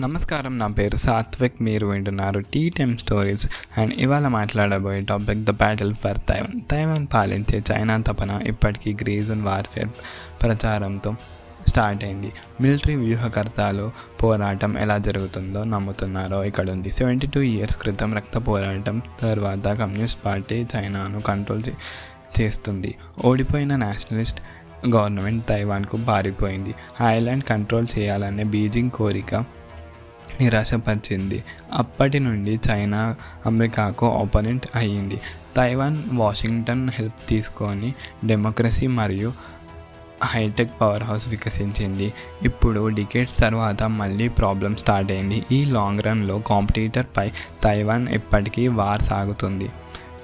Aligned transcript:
నమస్కారం 0.00 0.58
నా 0.58 0.66
పేరు 0.66 0.96
సాత్విక్. 0.96 1.56
మీరు 1.62 1.86
వింటున్నారు 1.86 2.40
టీ 2.40 2.60
టైమ్ 2.68 2.92
స్టోరీస్ 2.98 3.50
అండ్ 3.78 3.94
ఇవాళ 3.94 4.28
మాట్లాడబోయే 4.28 5.00
topic 5.00 5.40
the 5.44 5.50
battle 5.50 5.92
for 5.94 6.18
Taiwan. 6.28 6.60
Taiwan 6.70 7.06
పాలించే 7.14 7.62
చైనా 7.70 7.96
తపన 8.08 8.40
ఇప్పటికీ 8.46 8.92
గ్రీజన్ 9.02 9.42
వార్ఫేర్ 9.42 9.88
ప్రచారంతో 10.42 11.14
స్టార్ట్ 11.66 12.04
అయింది. 12.04 12.32
మిలిటరీ 12.60 12.96
వ్యూహకర్తలు 12.96 13.90
పోరాటం 14.22 14.78
ఎలా 14.78 14.98
జరుగుతుందో 14.98 15.64
నమ్ముతున్నారో 15.64 16.44
ఇక్కడ 16.44 16.70
ఉంది 16.70 16.90
సెవెంటీ 16.90 17.26
టూ 17.26 17.40
ఇయర్స్ 17.40 17.76
క్రితం 17.76 18.14
రక్త 18.14 18.38
పోరాటం 18.48 19.02
తర్వాత 19.22 19.68
కమ్యూనిస్ట్ 19.68 20.24
పార్టీ 20.24 20.66
చైనాను 20.76 21.20
కంట్రోల్ 21.20 21.62
చేస్తుంది. 22.40 22.94
ఓడిపోయిన 23.24 23.76
నేషనలిస్ట్ 23.76 24.40
గవర్నమెంట్ 24.96 25.46
తైవాన్కు 25.46 25.96
పారిపోయింది. 26.08 26.74
ఐలాండ్ 27.06 27.44
కంట్రోల్ 27.44 27.86
చేయాలనే 27.98 28.44
బీజింగ్ 28.44 28.90
కోరిక 28.90 29.44
నిరాశపరిచింది. 30.40 31.44
అప్పటి 31.72 32.18
నుండి 32.18 32.60
చైనా 32.70 33.16
అమెరికాకు 33.46 34.18
ఆపోనెంట్ 34.18 34.66
అయ్యింది. 34.74 35.16
తైవాన్ 35.56 36.02
వాషింగ్టన్ 36.12 36.90
హెల్ప్ 36.94 37.28
తీసుకొని 37.28 37.94
డెమోక్రసీ 38.24 38.86
మరియు 38.86 39.32
హైటెక్ 40.24 40.70
పవర్ 40.80 41.02
హౌస్ 41.02 41.28
వికసించింది. 41.28 42.12
ఇప్పుడు 42.42 42.88
డికేట్స్ 42.88 43.38
తర్వాత 43.38 43.82
మళ్ళీ 43.82 44.28
ప్రాబ్లం 44.28 44.76
స్టార్ట్ 44.76 45.12
అయింది. 45.12 45.44
ఈ 45.52 45.64
లాంగ్ 45.64 46.00
రన్లో 46.00 46.38
కాంపిటీటర్పై 46.38 47.28
తైవాన్ 47.64 48.08
ఎప్పటికీ 48.08 48.68
వార్ 48.68 49.02
సాగుతుంది. 49.02 49.70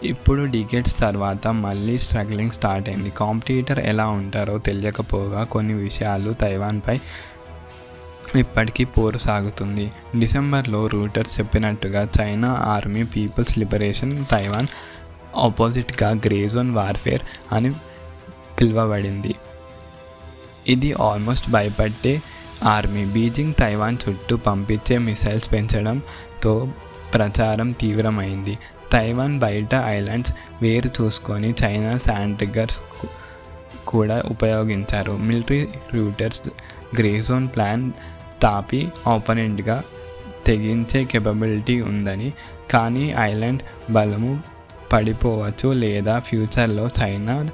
ఇప్పుడు 0.03 0.43
డికేట్స్ 0.43 0.99
తర్వాత 0.99 1.49
మళ్ళీ 1.49 1.99
స్ట్రగ్లింగ్ 1.99 2.51
స్టార్ట్ 2.51 2.89
అయింది. 2.89 3.11
కాంపిటీటర్ 3.11 3.79
ఎలా 3.79 4.07
ఉంటారో 4.07 4.59
తెలియకపోగా 4.59 5.45
కొన్ని 5.45 5.75
విషయాలు 5.75 6.33
తైవాన్పై 6.33 7.01
ఇప్పటికీ 8.39 8.85
పోరు 8.85 9.19
సాగుతుంది. 9.19 9.91
డిసెంబర్లో 10.19 10.87
రూటర్స్ 10.87 11.41
చెప్పినట్టుగా 11.41 12.09
China 12.21 12.51
army 12.53 13.05
people's 13.05 13.59
liberation 13.59 14.25
Taiwan 14.31 14.67
ఆపోజిట్గా 15.37 16.11
గ్రేజోన్ 16.11 16.75
వార్ఫేర్ 16.75 17.21
అని 17.53 17.71
పిలువబడింది. 18.61 19.35
ఇది 20.69 20.93
ఆల్మోస్ట్ 20.93 21.51
భయపట్టే 21.51 22.23
ఆర్మీ. 22.63 23.05
బీజింగ్ 23.05 23.55
తైవాన్ 23.55 23.97
చుట్టూ 24.09 24.37
పంపించే 24.37 24.99
మిసైల్స్ 24.99 25.53
పెంచడంతో 25.53 26.69
ప్రచారం 27.15 27.71
తీవ్రమైంది. 27.71 28.59
తైవాన్ 28.93 29.39
బయట 29.39 29.75
ఐలాండ్స్ 29.75 30.33
వేరు 30.63 30.91
చూసుకొని 31.03 31.55
చైనా 31.65 31.99
శాండ్రిగర్స్ 31.99 32.81
కూడా 33.87 34.23
ఉపయోగించారు. 34.27 35.13
Military 35.13 35.69
Reuters 35.95 36.41
grey zone 36.97 37.49
plan 37.55 37.93
తాపి 38.43 38.89
ఆపోనెంట్గా 39.07 39.83
తెగించే 40.47 41.05
కెపబిలిటీ 41.05 41.81
ఉందని. 41.81 42.33
కానీ 42.71 43.15
ఐలాండ్ 43.21 43.93
బలము 43.93 44.41
పడిపోవచ్చు 44.93 45.73
లేదా 45.73 46.19
ఫ్యూచర్లో 46.19 46.89
చైనా 47.01 47.47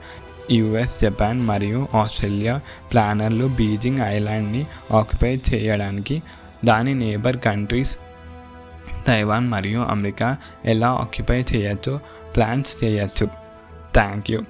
యుఎస్ 0.51 1.01
జపాన్ 1.01 1.41
మరియు 1.41 1.89
ఆస్ట్రేలియా 1.95 2.61
ప్లానర్లు 2.93 3.45
బీజింగ్ 3.45 3.99
ఐలాండ్ని 3.99 4.67
ఆక్యుపై 4.93 5.41
చేయడానికి 5.55 6.23
దాని 6.65 6.95
నేబర్ 6.95 7.37
కంట్రీస్ 7.37 7.99
తైవాన్ 9.07 9.49
మరియు 9.49 9.81
అమెరికా 9.81 10.37
ఎలా 10.65 10.89
ఆక్యుపై 10.89 11.45
చేయొచ్చో 11.55 12.01
ప్లాన్స్ 12.37 12.85
చేయొచ్చు. 12.85 13.27
థ్యాంక్ 13.95 14.31
యూ 14.31 14.41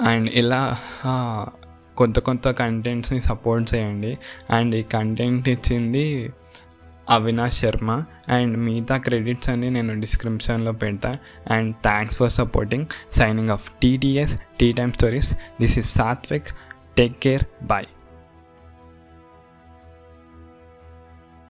అండ్ 0.00 0.30
ఇలా 0.34 0.76
కొత్త 2.00 2.18
కొత్త 2.18 2.50
కంటెంట్స్ని 2.60 3.20
సపోర్ట్ 3.20 3.74
చేయండి. 3.74 4.12
అండ్ 4.50 4.74
ఈ 4.74 4.82
కంటెంట్ 4.82 5.48
ఇచ్చింది 5.48 6.04
అవినాష్ 7.10 7.58
శర్మ. 7.60 7.90
అండ్ 8.28 8.56
మిగతా 8.56 8.96
క్రెడిట్స్ 8.96 9.48
అన్ని 9.50 9.68
నేను 9.70 10.00
డిస్క్రిప్షన్లో 10.00 10.72
పెడతా. 10.82 11.12
And 11.50 11.70
thanks 11.82 12.16
for 12.16 12.30
supporting 12.30 12.86
signing 13.12 13.50
off 13.50 13.70
TTS 13.82 14.34
tea 14.60 14.72
time 14.72 14.92
stories 14.92 15.30
this 15.60 15.78
is 15.78 15.90
Satvik 15.94 16.48
take 16.98 17.16
care 17.22 17.44
bye 17.62 17.88